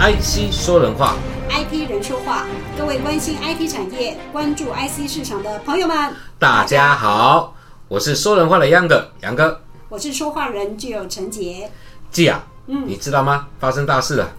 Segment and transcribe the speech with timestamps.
[0.00, 1.16] IC 说人话
[1.50, 2.46] ，IT 人说话，
[2.78, 7.52] 各位关心 IT 产业、关注 IC 市场的朋友们，大家好，
[7.88, 11.68] 我是说人话的杨哥，杨哥，我是说话人具有陈杰。
[12.12, 13.48] 季啊，嗯你知道吗？
[13.58, 14.30] 发生大事了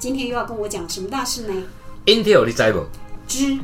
[0.00, 1.62] 今天又要跟我讲什么大事呢
[2.06, 2.84] ？，Intel 你知不？
[3.28, 3.56] 知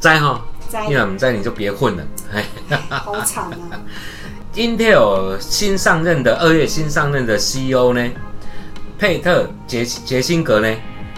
[0.00, 0.42] 知哈？
[0.68, 2.04] 在你若唔知你就别混了。
[2.32, 2.44] 哎
[2.90, 3.80] 好惨啊！
[4.54, 8.06] Intel 新上任的二月新上任的 CEO 呢，
[9.00, 10.68] 佩特杰杰辛格呢，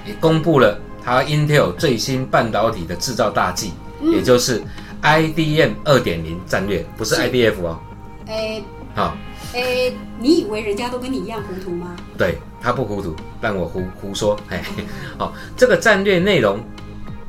[0.06, 4.62] 也公布了他 Intel 最新半导体的制造大计，也就是
[5.02, 7.80] IDM 二点零战略，不是是 IDF 哦。
[8.28, 8.62] 诶
[8.94, 9.16] 好、
[9.54, 11.96] 诶，你以为人家都跟你一样糊涂吗？
[12.16, 14.38] 对他不糊涂，但我胡胡说。
[14.48, 14.62] 哎，
[15.18, 16.60] 好、这个战略内容，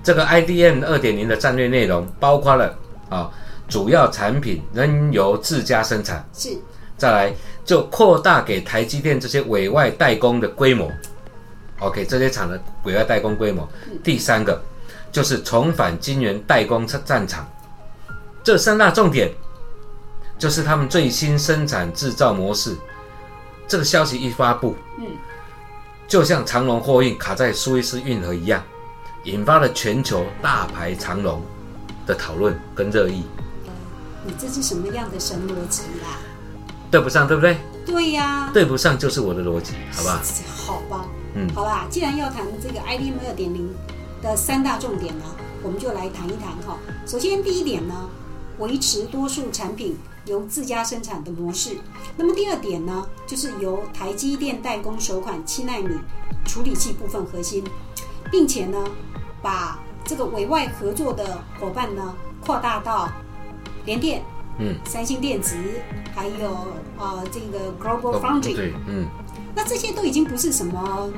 [0.03, 2.77] 这个 IDM 二点零的战略内容包括了
[3.09, 3.27] 啊、
[3.67, 6.49] 主要产品仍由自家生产，是
[6.97, 7.33] 再来
[7.65, 10.91] 就扩大给台积电这些委外代工的规模。
[11.79, 13.67] OK，这些厂的委外代工规模。
[14.03, 14.61] 第三个
[15.11, 17.45] 就是重返晶圆代工战场，
[18.43, 19.31] 这三大重点
[20.37, 22.75] 就是他们最新生产制造模式。
[23.67, 25.07] 这个消息一发布，嗯，
[26.07, 28.61] 就像长龙货运卡在苏伊士运河一样，
[29.23, 31.41] 引发了全球大排长龙
[32.05, 33.23] 的讨论跟热议。
[34.25, 36.19] 你这是什么样的神逻辑啦？
[36.93, 37.57] 对不上，对不对？
[37.87, 40.19] 对呀、对不上就是我的逻辑，好不好？
[40.55, 43.67] 好吧，嗯好啦，既然要谈这个 IDM 二点零
[44.21, 45.25] 的三大重点呢，
[45.63, 46.77] 我们就来谈一谈哈。
[47.07, 48.07] 首先第一点呢，
[48.59, 51.77] 维持多数产品由自家生产的模式。
[52.15, 55.97] 那么第二点呢，就是由台积电代工首款七纳米
[56.45, 57.63] 处理器部分核心，
[58.29, 58.77] 并且呢，
[59.41, 62.13] 把这个委外合作的伙伴呢
[62.45, 63.09] 扩大到
[63.83, 64.23] 联电、
[64.59, 65.55] 嗯，三星电子，
[66.15, 66.49] 还有
[66.97, 68.55] 呃这个 Global Foundry。
[68.55, 69.07] 对，嗯，
[69.55, 71.09] 那这些都已经不是什么，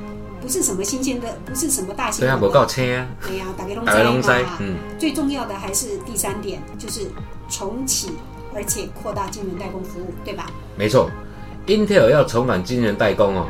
[0.41, 2.47] 不是什么新鲜的，不是什么大型对啊，闻了。
[2.47, 4.57] 无够青啊，对呀，大家都大家拢知知嘛。
[4.59, 7.01] 嗯，最重要的还是第三点，就是
[7.50, 8.12] 重启
[8.53, 10.50] 而且扩大晶圆代工服务，对吧？
[10.78, 11.09] 没错
[11.68, 13.47] ，Intel 要重返晶圆代工哦，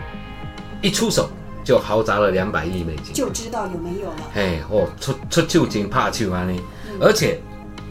[0.81, 1.29] 一出手
[1.63, 4.18] 就豪砸了两百亿美金，就知道有没有了。
[4.34, 6.59] 嘿，哦，出出手真怕手啊呢，
[7.00, 7.40] 而且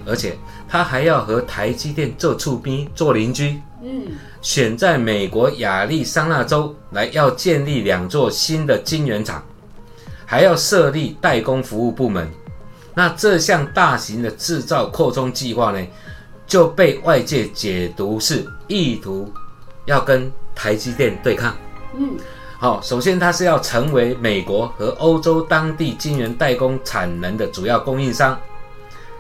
[0.07, 0.37] 而且
[0.69, 9.43] 他还要和台积电做厝边做邻居，嗯，选在美国亚利桑那州来要建立两座新的晶圆厂，
[10.27, 12.29] 还要设立代工服务部门。
[12.95, 15.87] 那这项大型的制造扩充计划呢，
[16.47, 19.33] 就被外界解读是意图
[19.85, 21.55] 要跟台积电对抗。
[21.97, 22.17] 嗯，
[22.59, 28.39] 好、首先它是要成为美国和欧洲当地晶圆代工产能的主要供应商，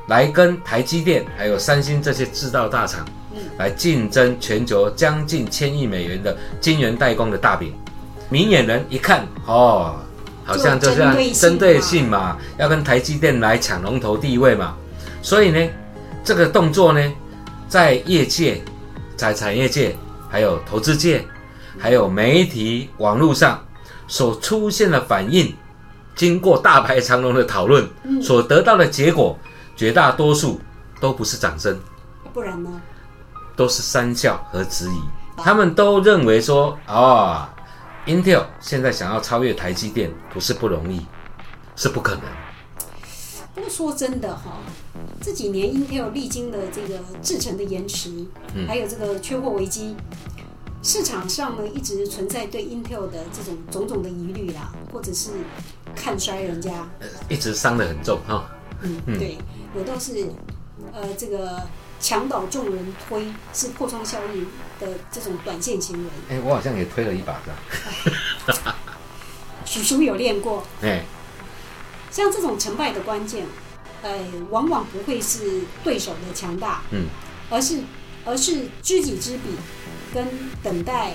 [0.06, 3.04] 来跟台积电还有三星这些制造大厂，
[3.34, 7.72] 嗯来竞争全球将近千亿美元的晶圆代工的大饼。
[8.28, 9.96] 明眼人一看，哦，
[10.44, 14.74] 好像就这样就针对性嘛针对性嘛，要跟台积电来抢龙头地位嘛。
[15.22, 15.68] 所以呢，
[16.24, 17.12] 这个动作呢，
[17.68, 18.60] 在业界、
[19.16, 19.96] 在产业界、
[20.28, 21.24] 还有投资界、
[21.78, 23.62] 还有媒体、网络上
[24.06, 25.54] 所出现的反应，
[26.14, 27.88] 经过大排长龙的讨论，
[28.22, 29.38] 所得到的结果，
[29.76, 30.60] 绝大多数
[31.00, 31.78] 都不是掌声，
[32.32, 32.80] 不然呢？
[33.56, 35.00] 都是三笑和质疑。
[35.36, 37.52] 他们都认为说，啊、
[38.06, 41.06] i n t e l 现在想要超越台积电，不是不容易，
[41.76, 42.22] 是不可能。
[43.54, 44.58] 不过说真的哈，
[45.20, 48.66] 这几年 Intel 历经了这个制程的延迟，嗯。
[48.66, 49.96] 还有这个缺货危机，
[50.82, 55.30] 市场上呢一直存在对 Intel 的这种种种的疑虑啦，或者是
[55.94, 56.88] 看衰人家，
[57.28, 58.44] 一直伤得很重哈、
[58.82, 59.38] 嗯，对，
[59.74, 60.26] 有都是
[60.92, 61.62] 呃这个
[62.00, 64.46] 墙倒众人推，是破窗效应
[64.80, 66.10] 的这种短线行为。
[66.28, 68.74] 哎、我好像也推了一把的。
[69.64, 71.04] 许叔有练过，哎、
[72.10, 73.46] 像这种成败的关键，
[74.02, 74.14] 呃，
[74.50, 77.06] 往往不会是对手的强大，嗯，
[77.50, 77.80] 而是
[78.26, 79.56] 而是知己知彼，
[80.12, 80.28] 跟
[80.62, 81.14] 等待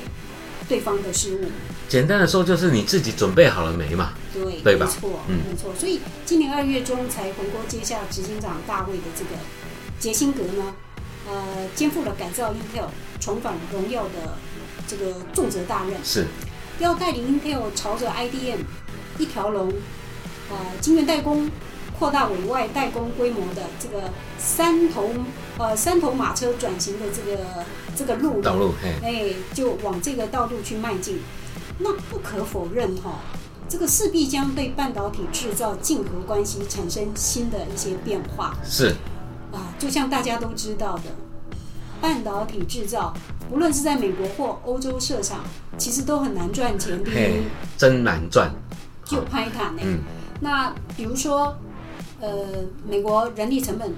[0.69, 1.41] 对方的失误。
[1.89, 4.13] 简单的说，就是你自己准备好了没嘛？
[4.31, 5.73] 对，对吧没错，嗯没错。
[5.77, 9.31] 所以今年二月中才回国接下执行长大卫的这个
[9.99, 10.75] 杰辛格呢，
[11.27, 12.89] 呃，肩负了改造 Intel
[13.19, 14.37] 重返荣耀的
[14.87, 16.27] 这个重责大任，是，
[16.79, 18.59] 要带领 Intel 朝着 IDM
[19.17, 19.73] 一条龙，
[20.51, 21.49] 呃，晶圆代工
[21.99, 25.09] 扩大委外代工规模的这个三头
[25.57, 28.73] 呃三头马车转型的这个这个路道路，
[29.03, 31.19] 哎，就往这个道路去迈进。
[31.79, 33.19] 那不可否认哈、
[33.67, 38.95] 这个势必将对半导体制造竞合关系产生新的一些变化是，
[39.51, 39.75] 啊。
[39.77, 41.03] 就像大家都知道的，
[42.01, 43.13] 半导体制造
[43.49, 45.39] 无论是在美国或欧洲设厂，
[45.77, 47.01] 其实都很难赚钱。
[47.03, 47.43] 第一嘿，，
[47.77, 48.51] 真难赚。
[49.05, 49.81] 就拍坦呢。
[49.83, 49.99] 嗯，
[50.41, 51.57] 那比如说，
[52.21, 53.93] 呃，美国人力成本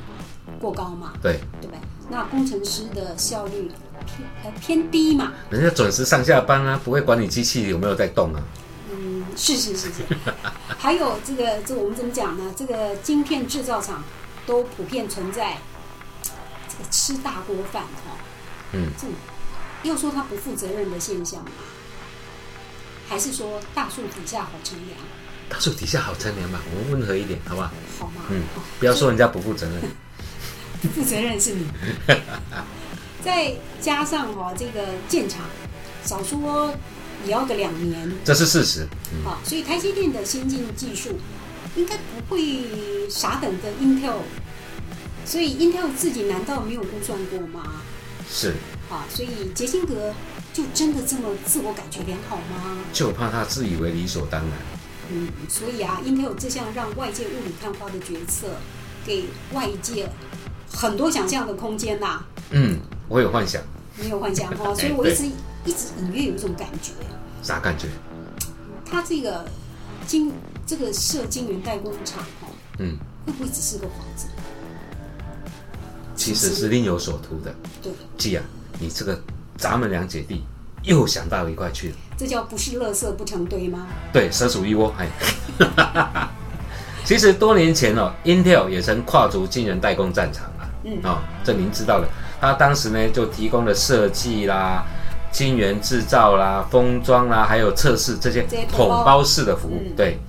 [0.60, 1.80] 过高嘛，对，对不对？
[2.10, 3.72] 那工程师的效率
[4.06, 8.44] 偏呃偏低嘛，人家准时上下班啊，不会管你机器有没有在动啊。
[8.92, 10.04] 嗯，是是是是。
[10.78, 12.54] 还有这个这个我们怎么讲呢？
[12.56, 14.04] 这个晶片制造厂
[14.46, 15.58] 都普遍存在
[16.68, 18.18] 这个吃大锅饭哈、
[18.74, 19.16] 嗯，这种
[19.84, 21.52] 要说他不负责任的现象嘛？
[23.08, 24.98] 还是说大树底下好乘凉，
[25.52, 27.72] 大树底下好乘凉嘛，我们温和一点，好不好？
[28.00, 28.24] 好吗？
[28.30, 28.42] 嗯
[28.80, 29.82] 不要说人家不负责任。
[30.82, 31.68] 不负责任是你。
[33.24, 35.42] 再加上哈、这个建厂，
[36.06, 36.74] 少说
[37.26, 38.88] 也要个两年，这是事实。
[39.14, 41.20] 嗯，好、所以台积电的先进技术
[41.76, 44.22] 应该不会傻等着 Intel，
[45.26, 47.82] 所以 Intel 自己难道没有估算过吗？
[48.32, 48.56] 是，
[48.90, 50.14] 啊，所以杰辛格
[50.54, 52.78] 就真的这么自我感觉良好吗？
[52.92, 54.52] 就怕他自以为理所当然。
[55.14, 58.48] 嗯，所以啊，Intel 这项让外界雾里看花的决策，
[59.06, 60.10] 给外界
[60.72, 62.80] 很多想象的空间呐、嗯，
[63.10, 63.62] 我有幻想，
[63.98, 65.26] 没有幻想哈， 所以我一直
[65.66, 66.94] 一直隐约有一种感觉，
[67.44, 67.88] 啥感觉？
[68.86, 69.46] 它这个
[70.08, 70.32] 晶
[70.66, 72.48] 这个设晶圆代工厂哈，
[72.80, 74.28] 嗯，会不会只是个幌子？
[76.16, 77.54] 其实是另有所图的。
[77.82, 78.44] 对，季啊，
[78.80, 79.22] 你这个
[79.58, 80.44] 咱们两姐弟
[80.84, 81.96] 又想到一块去了。
[82.18, 83.88] 这叫不是垃圾不成堆吗？
[84.14, 85.08] 对，蛇鼠一窝，哎。
[87.04, 92.08] 其实多年前哦，Intel 也曾跨足晶圆代工战场啊，嗯哦，这您知道的。
[92.40, 94.86] 他当时呢就提供了设计啦、
[95.32, 99.82] 晶圆制造啦、封装啦，还有测试这些统统包包式的服务。
[99.84, 100.20] 嗯对，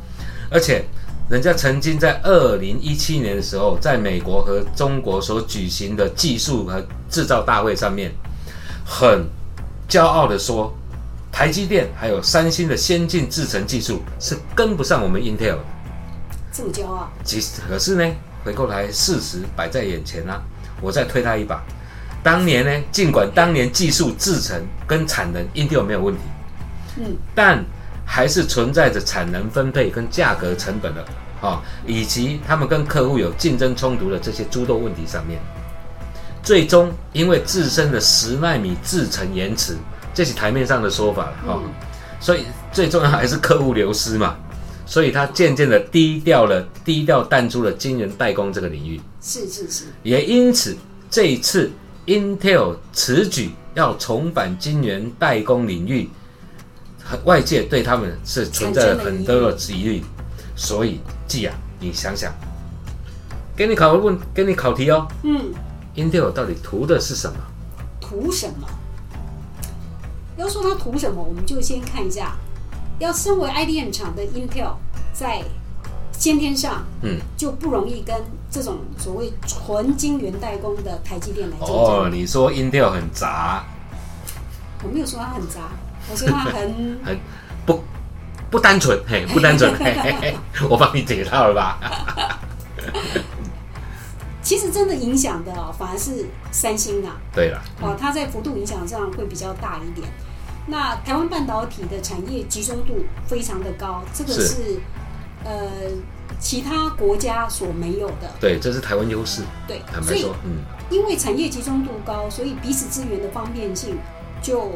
[0.50, 0.84] 而且
[1.28, 8.10] 人家曾经在二零一七年的时候，在美国和中国所举行的技术和制造大会上面，
[8.84, 9.26] 很
[9.92, 10.72] 骄傲的说，
[11.30, 15.58] 台积电还有三星的先进制程技术是跟不上我们 Intel 的。
[16.50, 18.10] 这么骄傲，其实可是呢，
[18.42, 20.40] 回过来事实摆在眼前啊，
[20.80, 21.62] 我再推他一把。
[22.22, 26.20] 当年呢，尽管当年技术制程跟产能 Intel 没有问题，
[26.96, 27.62] 嗯，但
[28.06, 31.04] 还是存在着产能分配跟价格成本的
[31.42, 35.38] 啊、以及他们跟客户有竞争冲突的这些诸多问题上面，
[36.42, 39.76] 最终因为自身的十纳米制程延迟，
[40.12, 41.70] 这是台面上的说法了哈、嗯
[42.20, 44.36] 所以最重要还是客户流失嘛，
[44.86, 50.76] 所以他渐渐的低调了，低调淡出了晶圆代工这个领域，是是是，也因此
[51.10, 51.68] 这一次
[52.06, 56.08] Intel 此举要重返晶圆代工领域，
[57.24, 59.82] 外界对他们是存在了很多的疑。
[59.82, 60.04] 虑，
[60.54, 62.32] 所以季啊，你想想，
[63.56, 65.08] 给你考个问，给你考题哦。
[65.24, 65.52] 嗯，
[65.96, 67.38] ，Intel 到底图的是什么？
[68.00, 68.68] 图什么？
[70.36, 72.36] 要说它图什么，我们就先看一下，
[72.98, 74.74] 要身为 IDM 厂的 Intel
[75.12, 75.42] 在
[76.12, 78.16] 先天上嗯，就不容易跟
[78.50, 81.76] 这种所谓纯晶圆代工的台积电来竞争。
[81.76, 83.64] 哦，你说 Intel 很杂，
[84.82, 85.60] 我没有说它很杂，
[86.10, 87.18] 我说它很 很
[87.66, 87.82] 不
[88.50, 90.36] 不单纯，嘿，不单纯，嘿嘿嘿，
[90.68, 91.78] 我帮你解套了吧？
[94.42, 100.08] 其实真的影响的哦，反而是三星啊，对了，哦，它在幅度影响上会比较大一点。
[100.66, 104.80] 那台湾半导体的产业集中度非常的高，这个是是
[105.44, 105.52] 呃
[106.38, 108.30] 其他国家所没有的。
[108.40, 109.42] 对，这是台湾优势。
[109.66, 113.96] 对，所以坦白说，嗯，因为产业集中度高，所以彼此资源的方便性
[114.40, 114.72] 就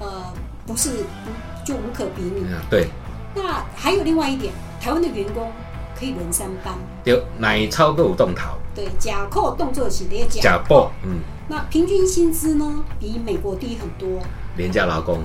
[0.00, 0.32] 呃
[0.66, 2.44] 不是不就无可比拟。
[2.44, 2.88] 嗯对，
[3.34, 5.50] 那还有另外一点，台湾的员工
[5.98, 14.20] 可以轮三班，对奶超够动头，对，假扣动作起列假，假报，嗯，那平均薪资呢比美国低很多，
[14.56, 15.18] 廉价劳工，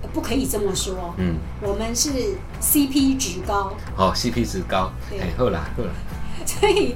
[0.00, 1.14] 呃不可以这么说。
[1.18, 2.10] 嗯，我们是
[2.62, 5.18] CP 值高，哦，CP 值高，对。
[5.20, 6.94] 哎，后来后来，所以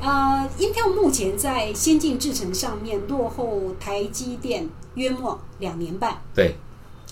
[0.00, 6.16] 呃，Intel 目前在先进制程上面落后台积电约莫两年半。
[6.34, 6.54] 对，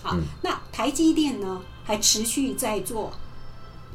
[0.03, 0.23] 好，嗯。
[0.43, 3.11] 那台积电呢还持续在做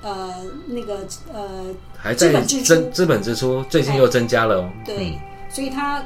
[0.04, 0.36] 呃
[0.68, 1.00] 那个
[1.34, 1.66] 呃
[1.98, 5.20] 还在资本支资本支出，最近又增加了哦，对，嗯，
[5.50, 6.04] 所以他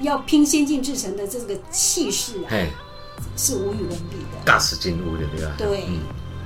[0.00, 2.50] 要拼先进制程的这个气势啊，
[3.36, 4.44] 是无与伦比的。
[4.44, 5.52] 大使进入的对吧？
[5.56, 6.00] 对嗯，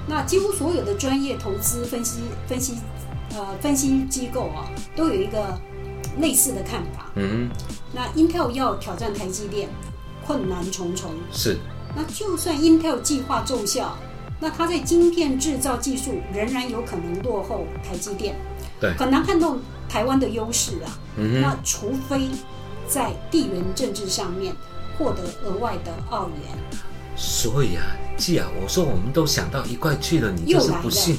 [0.07, 2.77] 那几乎所有的专业投资分析分析
[3.35, 5.59] 呃分析机构啊，都有一个
[6.19, 7.11] 类似的看法。
[7.15, 7.49] 嗯，
[7.93, 9.69] 那 Intel 要挑战台积电，
[10.27, 11.11] 困难重重。
[11.33, 11.57] 是，
[11.97, 13.97] 那就算 Intel 计划奏效，
[14.41, 18.37] 那它在晶片制造技术仍然有可能落后台积电，
[18.81, 20.87] 对很难撼动台湾的优势啊。
[21.17, 22.29] 嗯，那除非
[22.87, 24.55] 在地缘政治上面
[24.97, 26.57] 获得额外的澳元。
[27.17, 27.83] 所以啊，
[28.17, 31.19] 季啊，我说我们都想到一块去了，你就是不信。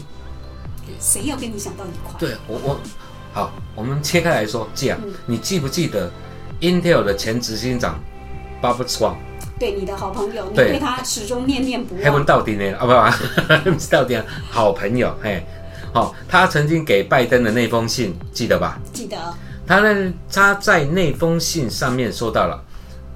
[1.00, 2.18] 谁要跟你想到一块？
[2.18, 2.80] 对我我
[3.34, 6.10] 好，我们切开来说，季啊，嗯你记不记得
[6.62, 8.00] Intel 的前执行长
[8.62, 9.16] Bob Swan？
[9.60, 12.26] 对你的好朋友，你对对他始终念念不黑文忘。
[12.26, 12.74] 到底呢？
[12.80, 15.44] 啊不不， 不是到底啊，好朋友嘿，
[15.94, 18.80] 好、他曾经给拜登的那封信，记得吧？
[18.94, 19.18] 记得
[19.68, 22.64] 他呢，他在那封信上面说到了，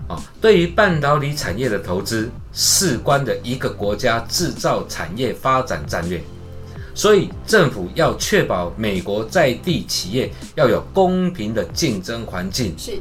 [0.10, 6.22] 哦，对于半导体产业的投资，事关的一个国家制造产业发展战略，
[6.94, 12.92] 所以政府要确保美国在地企业要有公平的竞争环境，是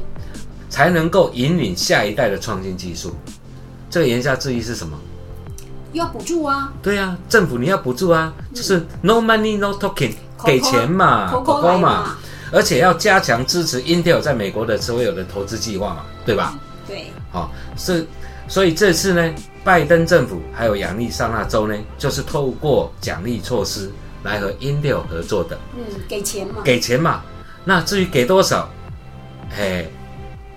[0.73, 3.15] 才能够引领下一代的创新技术。
[3.91, 4.97] 这个言下之意是什么？
[5.91, 10.13] 要补助啊，对啊，政府你要补助啊，就是 no money no talking，
[10.43, 12.17] 给钱嘛，口口嘛，
[12.51, 16.57] 而且要加强支持 Intel 在美国的所有的投资计划嘛，对吧？
[16.87, 18.07] 对，好、是，
[18.47, 19.31] 所以这次呢，
[19.63, 23.91] 拜登政府还有亚利桑那州呢，就是透过奖励措施
[24.23, 27.21] 来和 Intel 合作的，嗯，给钱嘛，给钱嘛。
[27.63, 28.67] 那至于给多少，
[29.55, 29.87] 嘿，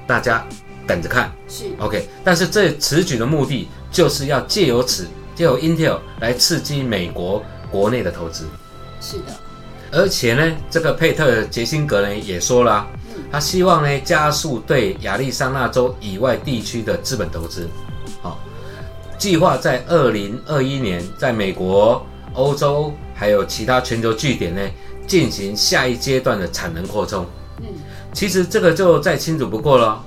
[0.07, 0.47] 大家
[0.87, 1.33] 等着看。
[1.49, 8.47] 是 OK，但是这此举的目的就是要借由此，借由 Intel 来刺激美国国内的投资。
[9.01, 9.25] 是的，
[9.93, 12.89] 而且呢，这个佩特杰辛格呢也说了啊、
[13.31, 17.69] 他希望呢加速对亚利桑那州以外地区的资本投资。
[18.23, 18.39] 好、
[19.19, 24.61] 计划在二零二一年在美国、欧洲还有其他全球据点呢
[25.07, 27.25] 进行下一阶段的产能扩充。
[27.61, 27.67] 嗯，
[28.17, 30.03] 其实这个就再清楚不过了，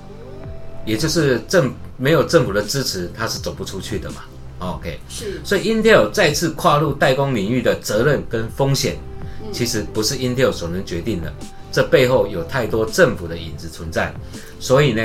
[0.83, 4.23] 也就是政没有政府的支持，它是走不出去的嘛。
[4.57, 8.97] OK，是所以 Intel 再次跨入代工领域的责任跟风险，
[9.51, 11.31] 其实不是 Intel 所能决定的，
[11.71, 14.11] 这背后有太多政府的影子存在。
[14.59, 15.03] 所以呢，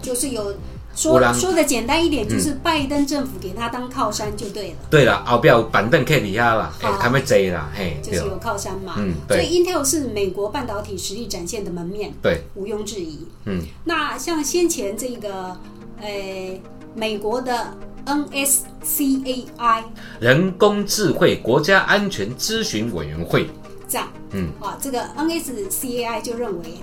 [0.00, 0.56] 就是有有
[0.94, 4.76] 说说的简单一点，就是拜登政府给他当靠山就对了。
[4.90, 13.26] 对了，后边有板凳可以底下啦，哎好，还没贼啦，嘿，就是有靠山嘛，嗯所以 Intel 是美国半导体实力展现的门面，对，毋庸置疑。
[13.46, 15.56] 嗯，那像先前这个，
[16.00, 16.60] 呃，
[16.94, 19.84] 美国的 NSCAI
[20.20, 23.48] 人工智慧国家安全咨询委员会，
[23.88, 26.74] 站，嗯，啊，这个 NSCAI 就认为，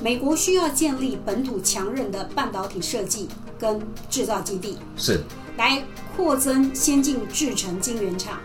[0.00, 5.20] 美国需要建立本土强韧的半导体设计跟制造基地，是
[5.56, 5.82] 来
[6.16, 8.38] 扩增先进制成晶圆厂。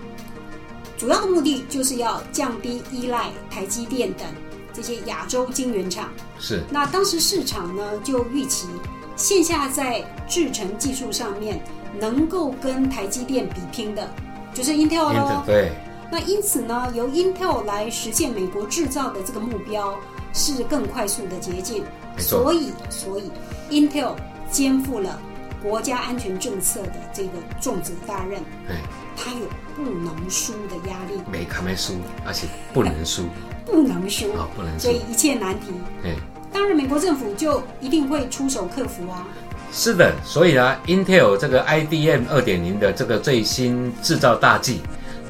[0.98, 4.26] 主要的目的就是要降低依赖台积电等
[4.74, 6.10] 这些亚洲晶圆厂。
[6.40, 8.68] 是那当时市场呢就预期，
[9.16, 11.62] 线下在制程技术上面
[12.00, 14.10] 能够跟台积电比拼的，
[14.54, 15.44] 就是 Intel 咯。
[15.46, 15.72] 对，
[16.12, 19.94] 那因此呢，由 Intel 来实现美国制造的这个目标
[20.34, 21.84] 是更快速的捷径。
[22.18, 23.32] 所以，所以
[23.72, 24.14] Intel
[24.54, 25.20] 肩负了
[25.62, 28.76] 国家安全政策的这个重责大任，哎，
[29.18, 33.24] 它有不能输的压力，没看没输，而且不能输，
[33.66, 35.74] 不能输，啊，不能输所，以一切难题。
[36.06, 36.16] 哎。
[36.54, 39.26] 当然，美国政府就一定会出手克服啊。
[39.72, 44.82] 是的，所以呢，Intel 这个 IDM 二点零的这个最新制造大计，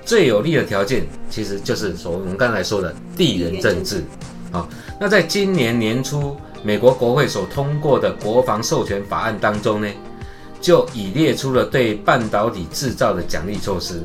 [0.03, 4.03] 最有利的条件其实就是所我们刚才说的地缘政治。
[4.51, 4.68] 好、
[5.00, 9.88] 那在今年年初，美国国会所通过的国防授权法案当中呢，
[10.62, 14.01] 就已列出了对半导体制造的奖励措施。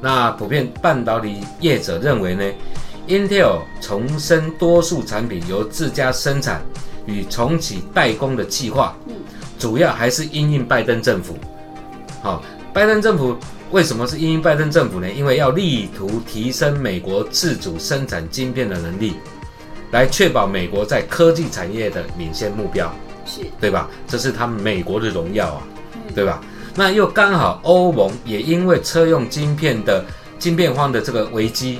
[0.00, 2.44] 那普遍半导体业者认为呢
[3.06, 6.62] ，Intel 重申多数产品由自家生产
[7.06, 8.96] 与重启代工的计划，
[9.58, 11.36] 主要还是因应拜登政府。
[12.22, 13.36] 好、拜登政府
[13.70, 15.10] 为什么是因应拜登政府呢？
[15.10, 19.16] 因为要力图提升美国自主生产晶片的能力，
[19.94, 22.92] 来确保美国在科技产业的领先目标。
[23.24, 23.88] 是，对吧？
[24.08, 25.62] 这是他们美国的荣耀啊，
[26.14, 26.42] 对吧？
[26.74, 30.04] 那又刚好欧盟也因为车用晶片的
[30.38, 31.78] 晶片荒的这个危机，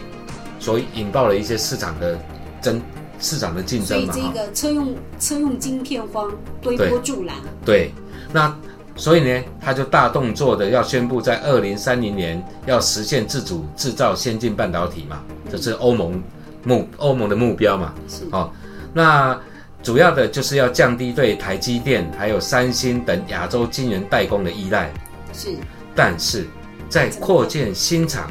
[0.61, 2.17] 所以引爆了一些市场的
[2.63, 2.81] 争
[3.19, 4.33] 市场的竞所以争嘛，哈。
[4.33, 6.31] 这个车用车用晶片荒
[6.63, 7.35] 推波助澜。
[7.65, 7.93] 对，
[8.33, 8.57] 那
[8.97, 16.23] 所以呢，他就大动作的要宣布在二零三零年要实现自主制造先进半导体嘛，这是欧盟
[16.65, 17.95] 目欧盟的目标嘛。
[18.09, 18.51] 是哦，
[18.93, 19.39] 那
[19.83, 24.91] 主要的就是要降低对台积电还有三星等亚洲晶圆代工的依赖，
[25.33, 25.55] 是，
[25.95, 26.47] 但是
[26.89, 28.31] 在扩建新厂、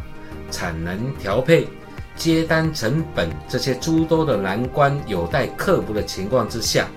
[0.49, 1.67] 产能调配、
[2.15, 6.87] 接单成本这些诸多的难关有待克服的情况之下，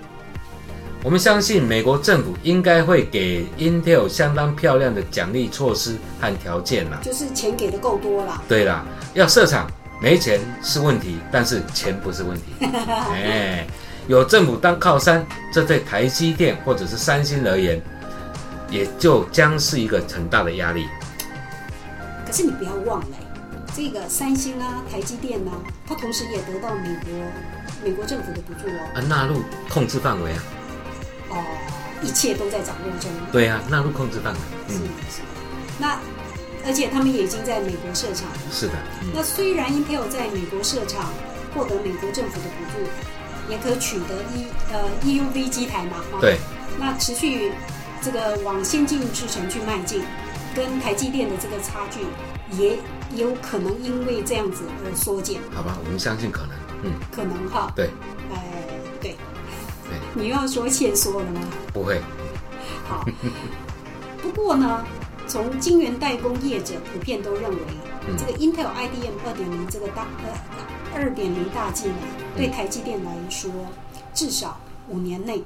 [1.03, 6.99] 我们相信美国政府应该会给 Intel 相当漂亮的奖励措施和条件啦。
[7.03, 8.41] 就是钱给的够多啦。
[8.47, 9.69] 对啦，要设厂
[10.01, 12.43] 没钱是问题，但是钱不是问题。
[13.11, 13.65] 哎，
[14.07, 17.81] 有政府当靠山，这对台积电或者是三星而言，
[18.69, 20.87] 也就将是一个很大的压力。
[22.25, 23.17] 可是你不要忘了，
[23.75, 25.51] 这个三星啊、台积电啊，
[25.87, 27.11] 它同时也得到美国
[27.83, 28.79] 美国政府的补助哦。
[28.93, 30.43] 啊，纳入控制范围啊。
[31.29, 31.43] 哦，
[32.01, 33.09] 一切都在掌握中。
[33.31, 34.39] 对啊，纳入控制范围。
[34.67, 35.21] 是是。
[35.79, 35.97] 那
[36.67, 38.27] 而且他们也已经在美国设厂。
[38.51, 38.73] 是的。
[39.13, 41.11] 那虽然 Intel 在美国设厂，
[41.55, 46.03] 获得美国政府的补助，也可取得 E 呃 EUV 机台嘛。
[46.21, 46.37] 对。
[46.77, 47.53] 那持续
[48.01, 50.03] 这个往先进制程去迈进。
[50.55, 51.99] 跟台积电的这个差距，
[52.59, 52.79] 也
[53.15, 55.39] 有可能因为这样子而缩减。
[55.53, 57.71] 好吧，我们相信可能，嗯，可能哈。
[57.75, 57.91] 对，
[58.33, 58.43] 哎，
[58.99, 59.15] 对，
[59.87, 61.41] 对，你又要说欠缩了吗？
[61.71, 62.01] 不会。
[62.89, 63.05] 好，
[64.19, 64.83] 不过呢，
[65.27, 67.57] 从晶圆代工业者普遍都认为，
[68.17, 70.29] 这个 Intel IDM 二点零这个大呃
[70.95, 71.95] 二点零大计呢，
[72.35, 73.51] 对台积电来说，
[74.13, 75.43] 至少五年内。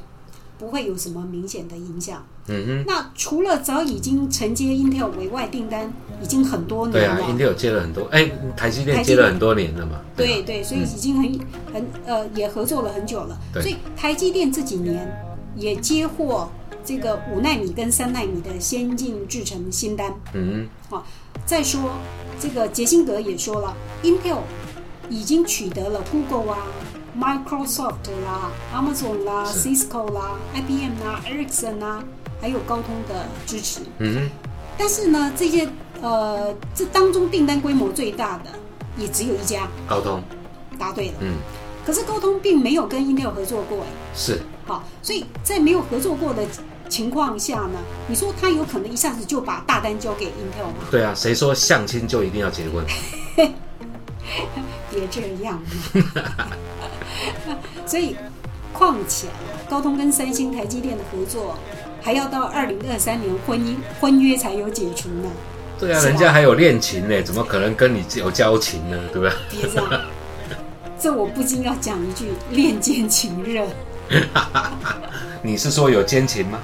[0.59, 2.23] 不会有什么明显的影响。
[2.45, 2.83] 嗯哼。
[2.85, 7.15] 那除了早已经承接 Intel 委外订单，已经很多年了。
[7.15, 9.99] 对啊，Intel 接了很多，哎，台积电接了很多年了嘛。
[10.15, 11.39] 对对，所以已经很
[11.73, 13.35] 很呃，也合作了很久了。
[13.53, 15.11] 所以台积电这几年
[15.55, 16.47] 也接获
[16.83, 20.13] 这个五纳米跟三纳米的先进制程新单。
[20.33, 20.95] 嗯哼。
[20.97, 21.05] 好，
[21.45, 21.91] 再说
[22.39, 24.39] 这个杰辛格也说了，Intel
[25.09, 26.57] 已经取得了 Google 啊。
[27.13, 32.01] Microsoft 啦，Amazon 啦，Cisco 啦，IBM 啦，Ericsson 啦，
[32.39, 33.81] 还有高通的支持。
[33.99, 34.29] 嗯哼。
[34.77, 35.67] 但是呢，这些
[36.01, 38.45] 呃，这当中订单规模最大的
[38.97, 39.67] 也只有一家。
[39.85, 40.23] 高通。
[40.79, 41.13] 答对了。
[41.19, 41.35] 嗯。
[41.85, 43.87] 可是高通并没有跟 Intel 合作过，哎。
[44.15, 44.39] 是。
[44.71, 46.43] 好，所以在没有合作过的
[46.87, 50.87] 情况下呢，你说他有可能一下子就把大单交给 Intel 吗？
[50.89, 52.85] 对啊，谁说相亲就一定要结婚？
[54.89, 56.47] 别这样嘛。
[57.85, 58.15] 所以，
[58.71, 59.27] 况且
[59.69, 61.57] 高通跟三星、台积电的合作，
[62.01, 65.29] 还要到二零二三年婚姻婚约才有解除呢。
[65.79, 68.97] 对啊，人家还有恋情呢，怎么可能跟你有交情呢？
[69.11, 69.33] 对不对？
[69.49, 70.01] 别这样，
[70.99, 73.65] 这我不禁要讲一句：恋奸情热。
[75.41, 76.59] 你是说有奸情吗？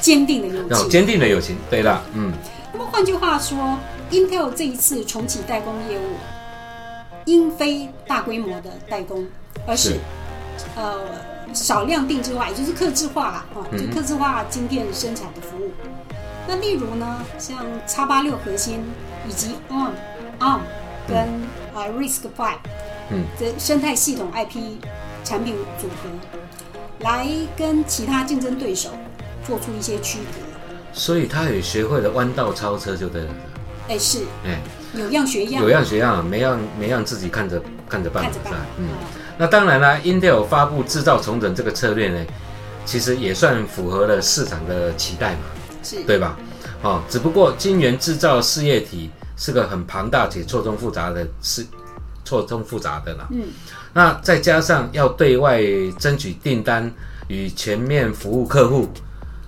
[0.00, 0.88] 坚定的友情。
[0.88, 2.32] 坚定的友情，对了，嗯。
[2.72, 3.78] 那么换句话说
[4.10, 6.16] ，Intel 这一次重启代工业务，
[7.24, 9.26] 应非大规模的代工。
[9.66, 9.98] 而是，
[10.76, 11.00] 呃，
[11.54, 15.72] 少量定制化，也就是刻字化啦，啊，就刻字化晶片生产的服务。
[16.46, 18.84] 那例如呢，像叉八六核心
[19.28, 19.90] 以及 ARM、
[20.38, 20.60] ARM
[21.08, 21.18] 跟
[21.74, 22.54] 啊 RISC-V，
[23.10, 24.76] 嗯，这生态系统 IP
[25.24, 26.10] 产品组合，
[27.00, 28.90] 来跟其他竞争对手
[29.46, 30.38] 做出一些区隔。
[30.92, 33.28] 所以他也学会了弯道超车，就对了。
[33.88, 34.60] 哎，是，哎，
[34.94, 38.88] 有样学样，有样学样，没样没样自己看着看着办，看着办，嗯。
[39.38, 42.26] 那当然啦，Intel 发布制造重整这个策略呢，
[42.86, 45.40] 其实也算符合了市场的期待嘛，
[45.82, 46.38] 是对吧？
[46.82, 51.66] 哦，只不过晶圆制造事业体是个很庞大且错综复杂的事，
[52.26, 53.26] 错综复杂的啦。
[53.30, 53.44] 嗯，
[53.94, 55.62] 那再加上要对外
[55.98, 56.92] 争取订单
[57.28, 58.86] 与全面服务客户，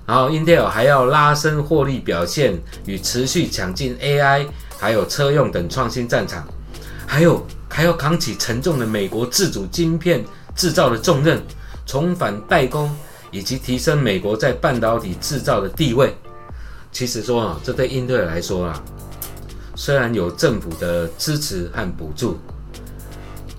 [0.07, 4.47] 然后 Intel 还要拉升获利表现与持续抢进 AI
[4.79, 6.49] 还有车用等创新战场，
[7.07, 7.47] 还有。
[7.71, 10.25] 还要扛起沉重的美国自主晶片
[10.57, 11.41] 制造的重任，
[11.85, 12.91] 重返代工，
[13.31, 16.17] 以及提升美国在半导体制造的地位。
[16.91, 18.83] 其实说啊，这对英特尔来说啊，
[19.77, 22.38] 虽然有政府的支持和补助，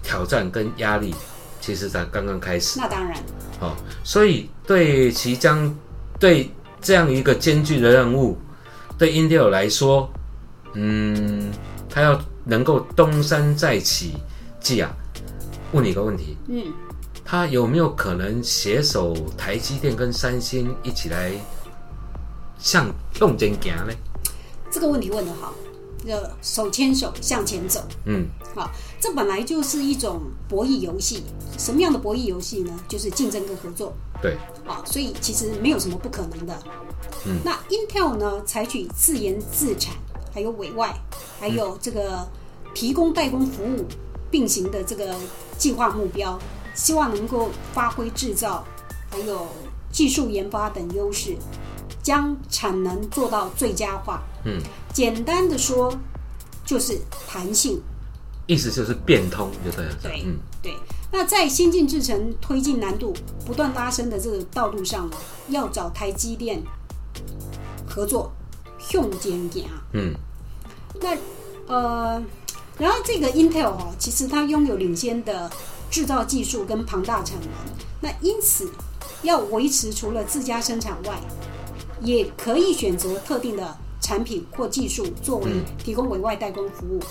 [0.10, 1.14] 挑战跟压力
[1.62, 2.80] 其实才刚刚开始。
[2.80, 3.16] 那当然。
[3.60, 5.72] 好，所以对其将
[6.20, 6.50] 对
[6.82, 8.38] 这样一个艰巨的任务，
[8.98, 10.10] 对英特尔来说，
[10.74, 11.52] 嗯，
[11.88, 12.20] 他要。
[12.46, 14.16] 能够东山再起，
[14.60, 14.90] 季啊，
[15.72, 16.74] 问你一个问题，嗯，
[17.24, 21.32] 他有没有可能携手台积电跟三星一起来
[22.58, 23.94] 向向前行呢？
[24.72, 25.54] 这个问题问得好，
[26.06, 27.88] 要手牵手向前走。
[28.06, 31.24] 嗯，好，这本来就是一种博弈游戏。
[31.58, 32.80] 什么样的博弈游戏呢？
[32.88, 33.94] 就是竞争跟合作。
[34.22, 36.58] 对，好，所以其实没有什么不可能的。
[37.26, 39.96] 嗯，那 Intel 呢，采取自研自产，
[40.34, 40.94] 还有委外，
[41.40, 42.28] 还有这个。
[42.72, 43.84] 提供代工服务
[44.30, 45.16] 并行的这个
[45.58, 46.40] 计划目标，
[46.76, 48.64] 希望能够发挥制造
[49.10, 49.48] 还有
[49.92, 51.36] 技术研发等优势，
[52.04, 54.22] 将产能做到最佳化。
[54.46, 54.62] 嗯，
[54.94, 55.92] 简单的说
[56.64, 57.82] 就是弹性，
[58.50, 59.92] 意思就是变通，就这样。
[60.02, 60.74] 对，嗯，对。
[61.12, 63.14] 那在先进制程推进难度
[63.46, 65.18] 不断拉升的这个道路上呢，
[65.50, 66.60] 要找台积电
[67.88, 68.32] 合作，
[68.94, 69.66] 用肩胛。
[69.94, 70.16] 嗯，
[71.00, 71.16] 那
[71.68, 72.24] 呃。
[72.80, 75.52] 然后这个 Intel 哈，其实它拥有领先的
[75.92, 77.50] 制造技术跟庞大产能，
[78.00, 78.72] 那因此
[79.22, 81.20] 要维持除了自家生产外，
[82.02, 87.02] 也可以选择特定的产品或技术作为提供委外代工服务。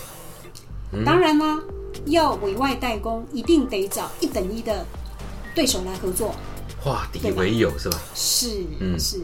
[1.05, 1.59] 当然啦，
[2.05, 4.85] 要委外代工，一定得找一等一的
[5.53, 6.33] 对手来合作。
[6.79, 7.97] 化敌为友是吧？
[8.15, 9.21] 是，嗯是。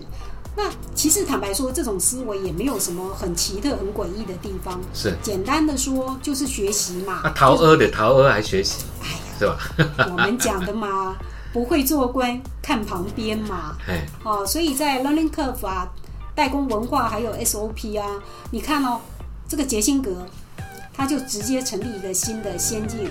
[0.58, 4.80] 那其实坦白说，这种思维也没有什么很奇特、很诡异的地方。
[4.94, 5.14] 是。
[5.22, 7.22] 简单的说，就是学习嘛。
[7.24, 10.08] 啊，逃就是儿的逃儿还学习哎呀，是吧？
[10.12, 11.16] 我们讲的嘛，
[11.52, 13.76] 不会做官看旁边嘛。
[13.88, 15.92] 哎，哦，所以在 Learning Curve 啊、
[16.34, 18.08] 代工文化还有 SOP 啊，
[18.52, 19.02] 你看哦，
[19.50, 20.26] 这个杰辛格，
[20.96, 23.10] 他就直接成立一个新的先进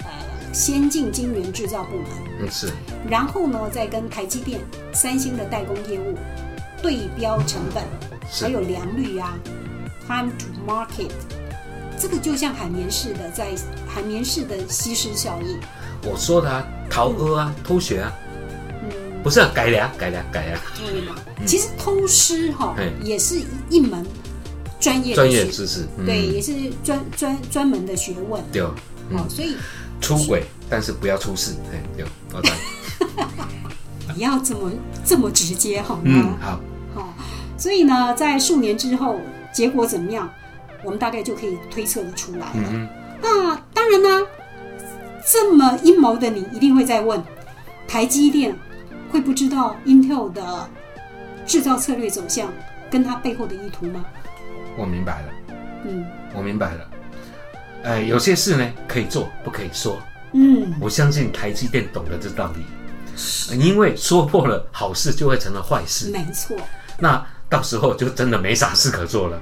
[0.00, 0.10] 呃
[0.52, 2.06] 先进晶圆制造部门，
[2.40, 2.70] 嗯是，
[3.08, 4.60] 然后呢，再跟台积电、
[4.92, 6.16] 三星的代工业务
[6.82, 7.84] 对标成本，
[8.30, 8.44] 是。
[8.44, 9.38] 还有良率啊
[10.06, 11.10] ，time to market。
[12.00, 13.48] 这个就像海绵式的，在
[13.88, 15.58] 海绵式的吸湿效应。
[16.08, 18.12] 我说的啊，逃儿啊，偷学啊，
[18.84, 21.16] 嗯，不是啊改良改良改良，对嘛？
[21.44, 24.06] 其实偷师哈、嗯也是一门
[24.80, 26.52] 专业专业知识，嗯对，也是
[26.84, 28.42] 专专专门的学问。
[28.52, 28.74] 对，哦，
[29.10, 29.56] 嗯，所以
[30.00, 32.52] 出轨但是不要出事，哎对，我懂，
[34.14, 34.70] 不要这么
[35.04, 36.02] 这么直接好吗？
[36.04, 36.60] 嗯好，
[36.94, 37.14] 好、
[37.56, 39.18] 所以呢，在数年之后，
[39.52, 40.30] 结果怎么样，
[40.84, 42.52] 我们大概就可以推测的出来了。
[42.54, 42.88] 嗯
[43.20, 44.26] 那当然呢，
[45.26, 47.20] 这么阴谋的你一定会在问，
[47.88, 48.54] 台积电
[49.10, 50.70] 会不知道 Intel 的
[51.44, 52.48] 制造策略走向
[52.88, 54.04] 跟它背后的意图吗？
[54.78, 55.28] 哼，我明白了，
[55.84, 56.04] 嗯。
[56.34, 56.90] 我明白了，
[57.84, 59.98] 呃，有些事呢可以做，不可以说，
[60.34, 62.64] 嗯，我相信台积电懂得这道理，
[63.50, 66.54] 呃因为说破了，好事就会成了坏事，没错，
[66.98, 69.40] 那到时候就真的没啥事可做了，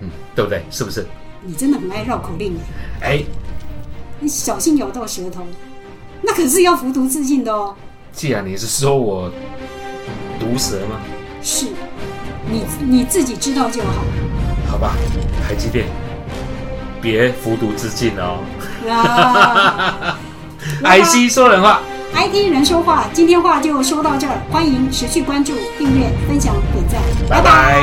[0.00, 0.62] 嗯，对不对？
[0.70, 1.06] 是不是？
[1.42, 2.54] 你真的很爱绕口令。
[3.00, 3.24] 哎，哎，
[4.20, 5.46] 你小心咬到舌头，
[6.22, 7.74] 那可是要服毒自尽的哦。
[8.12, 9.30] 既然你是说我
[10.38, 11.00] 毒舌吗？
[11.42, 11.66] 是，
[12.46, 14.04] 你你自己知道就好。
[14.70, 14.92] 好吧，
[15.46, 15.86] 台积电，
[17.00, 18.40] 别服毒自尽哦。
[18.90, 20.18] 啊。
[20.82, 21.80] IC 说人话
[22.14, 27.80] ，，IT 人说话，今天话就说到这儿，欢迎持续关注、订阅、分享、点赞，拜拜